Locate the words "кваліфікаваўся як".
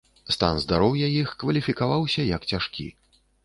1.45-2.51